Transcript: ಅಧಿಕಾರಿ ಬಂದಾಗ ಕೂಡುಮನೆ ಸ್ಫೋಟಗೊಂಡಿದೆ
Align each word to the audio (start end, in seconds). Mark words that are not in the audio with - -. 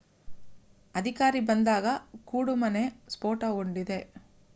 ಅಧಿಕಾರಿ 0.95 1.41
ಬಂದಾಗ 1.49 1.85
ಕೂಡುಮನೆ 2.25 2.83
ಸ್ಫೋಟಗೊಂಡಿದೆ 3.09 3.99